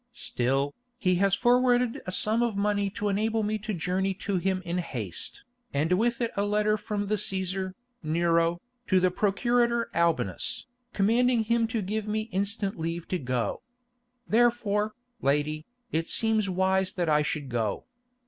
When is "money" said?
2.57-2.89